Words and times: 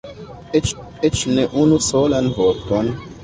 Eĉ 1.09 1.19
ne 1.35 1.45
unu 1.65 1.79
solan 1.91 2.31
vorton! 2.41 2.91